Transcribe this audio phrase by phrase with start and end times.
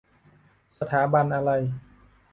[0.77, 1.51] สถาบันอะไร?